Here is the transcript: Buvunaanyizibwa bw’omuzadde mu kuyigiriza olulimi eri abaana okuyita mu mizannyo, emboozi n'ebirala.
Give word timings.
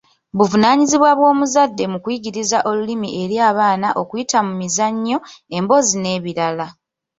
Buvunaanyizibwa 0.37 1.09
bw’omuzadde 1.17 1.83
mu 1.91 1.97
kuyigiriza 2.03 2.57
olulimi 2.69 3.09
eri 3.21 3.37
abaana 3.49 3.87
okuyita 4.01 4.39
mu 4.47 4.53
mizannyo, 4.61 5.17
emboozi 5.57 5.95
n'ebirala. 5.99 6.67